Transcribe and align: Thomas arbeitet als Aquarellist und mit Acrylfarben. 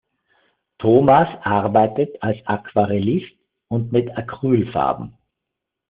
Thomas 0.79 1.27
arbeitet 1.43 2.23
als 2.23 2.39
Aquarellist 2.47 3.35
und 3.67 3.91
mit 3.91 4.09
Acrylfarben. 4.17 5.13